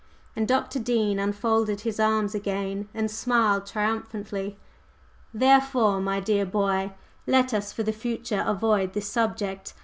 and 0.35 0.47
Dr. 0.47 0.79
Dean 0.79 1.19
unfolded 1.19 1.81
his 1.81 1.99
arms 1.99 2.33
again 2.33 2.89
and 2.91 3.11
smiled 3.11 3.67
triumphantly. 3.67 4.57
"Therefore, 5.31 6.01
my 6.01 6.19
dear 6.19 6.43
boy, 6.43 6.93
let 7.27 7.53
us 7.53 7.71
for 7.71 7.83
the 7.83 7.93
future 7.93 8.43
avoid 8.47 8.93
this 8.93 9.07
subject. 9.07 9.75